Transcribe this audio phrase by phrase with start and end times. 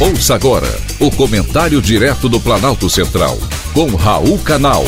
[0.00, 0.68] Ouça agora
[1.00, 3.36] o comentário direto do Planalto Central,
[3.74, 4.84] com Raul Canal.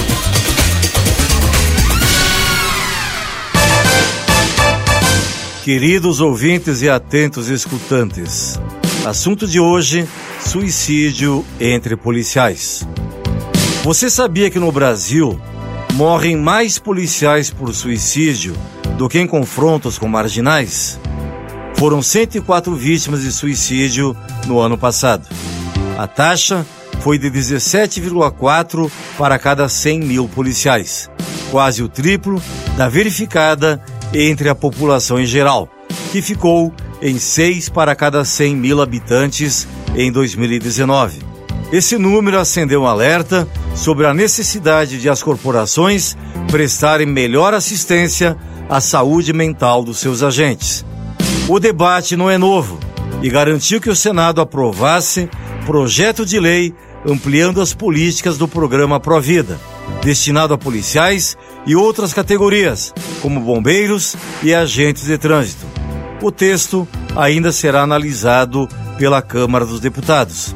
[5.65, 8.61] Queridos ouvintes e atentos escutantes,
[9.05, 10.07] assunto de hoje:
[10.39, 12.87] suicídio entre policiais.
[13.83, 15.41] Você sabia que no Brasil
[15.95, 18.55] morrem mais policiais por suicídio
[18.97, 21.01] do que em confrontos com marginais?
[21.75, 24.17] Foram 104 vítimas de suicídio
[24.47, 25.27] no ano passado.
[25.99, 26.67] A taxa
[27.01, 31.11] foi de 17,4 para cada 100 mil policiais,
[31.51, 32.41] quase o triplo
[32.77, 35.69] da verificada entre a população em geral,
[36.13, 41.19] que ficou em 6 para cada 100 mil habitantes em 2019.
[41.73, 46.17] Esse número acendeu um alerta sobre a necessidade de as corporações
[46.51, 48.37] prestarem melhor assistência
[48.69, 50.85] à saúde mental dos seus agentes.
[51.51, 52.79] O debate não é novo
[53.21, 55.29] e garantiu que o Senado aprovasse
[55.67, 56.73] projeto de lei
[57.05, 59.59] ampliando as políticas do programa Provida,
[60.01, 65.67] destinado a policiais e outras categorias, como bombeiros e agentes de trânsito.
[66.23, 70.55] O texto ainda será analisado pela Câmara dos Deputados.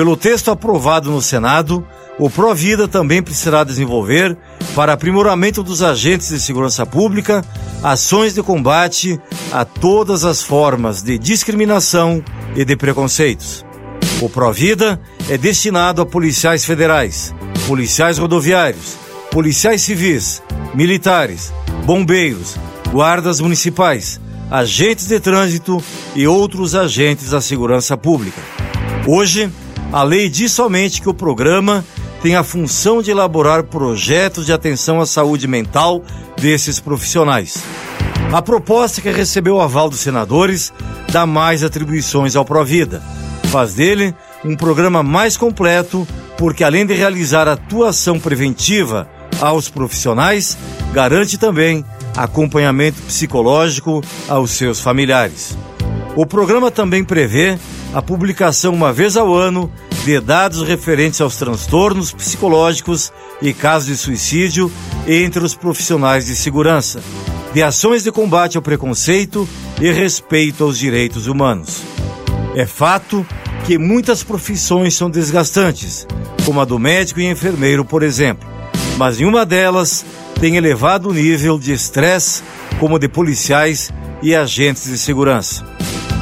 [0.00, 1.86] Pelo texto aprovado no Senado,
[2.18, 4.34] o Provida também precisará desenvolver,
[4.74, 7.44] para aprimoramento dos agentes de segurança pública,
[7.82, 9.20] ações de combate
[9.52, 12.24] a todas as formas de discriminação
[12.56, 13.62] e de preconceitos.
[14.22, 14.98] O Provida
[15.28, 17.34] é destinado a policiais federais,
[17.66, 18.96] policiais rodoviários,
[19.30, 20.42] policiais civis,
[20.74, 21.52] militares,
[21.84, 22.56] bombeiros,
[22.90, 24.18] guardas municipais,
[24.50, 25.76] agentes de trânsito
[26.16, 28.40] e outros agentes da segurança pública.
[29.06, 29.50] Hoje,
[29.92, 31.84] a lei diz somente que o programa
[32.22, 36.02] tem a função de elaborar projetos de atenção à saúde mental
[36.36, 37.62] desses profissionais.
[38.32, 40.72] A proposta que recebeu o aval dos senadores
[41.10, 43.02] dá mais atribuições ao Provida.
[43.44, 46.06] Faz dele um programa mais completo,
[46.38, 49.08] porque além de realizar atuação preventiva
[49.40, 50.56] aos profissionais,
[50.92, 51.84] garante também
[52.16, 55.56] acompanhamento psicológico aos seus familiares.
[56.14, 57.58] O programa também prevê
[57.92, 59.70] a publicação uma vez ao ano
[60.04, 63.12] de dados referentes aos transtornos psicológicos
[63.42, 64.72] e casos de suicídio
[65.06, 67.00] entre os profissionais de segurança,
[67.52, 69.48] de ações de combate ao preconceito
[69.80, 71.82] e respeito aos direitos humanos.
[72.54, 73.26] É fato
[73.66, 76.06] que muitas profissões são desgastantes,
[76.44, 78.48] como a do médico e enfermeiro, por exemplo,
[78.96, 80.04] mas nenhuma delas
[80.40, 82.42] tem elevado nível de estresse
[82.78, 85.64] como de policiais e agentes de segurança.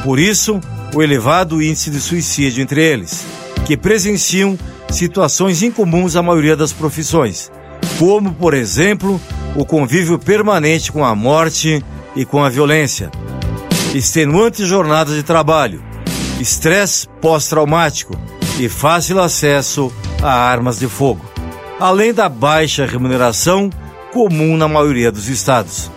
[0.03, 0.59] Por isso,
[0.93, 3.38] o elevado índice de suicídio entre eles
[3.69, 4.57] que presenciam
[4.89, 7.51] situações incomuns à maioria das profissões,
[7.99, 9.21] como, por exemplo,
[9.55, 11.85] o convívio permanente com a morte
[12.15, 13.11] e com a violência,
[13.93, 15.83] extenuantes jornadas de trabalho,
[16.39, 18.19] estresse pós-traumático
[18.59, 19.93] e fácil acesso
[20.23, 21.23] a armas de fogo,
[21.79, 23.69] além da baixa remuneração
[24.11, 25.91] comum na maioria dos estados.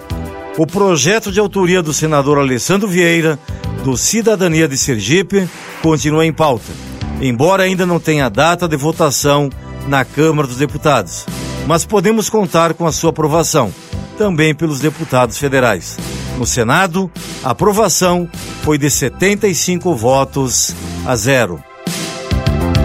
[0.59, 3.39] O projeto de autoria do senador Alessandro Vieira,
[3.83, 5.49] do Cidadania de Sergipe,
[5.81, 6.92] continua em pauta
[7.23, 9.49] embora ainda não tenha data de votação
[9.87, 11.25] na Câmara dos Deputados.
[11.67, 13.73] Mas podemos contar com a sua aprovação,
[14.19, 15.97] também pelos deputados federais.
[16.37, 17.11] No Senado,
[17.45, 18.29] a aprovação
[18.63, 20.75] foi de 75 votos
[21.07, 21.63] a zero.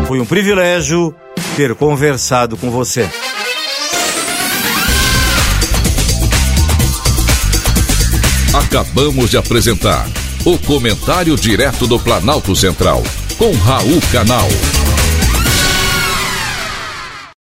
[0.08, 1.14] Foi um privilégio
[1.56, 3.10] ter conversado com você.
[8.54, 10.08] Acabamos de apresentar
[10.46, 13.04] o Comentário Direto do Planalto Central
[13.38, 14.77] com Raul Canal.